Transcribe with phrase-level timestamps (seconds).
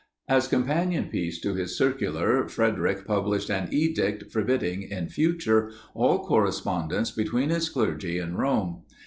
[0.27, 7.11] As companion piece to his circular, Frederic published an edict forbidding, in future, all correspondence
[7.11, 8.81] between his clergy and Rome.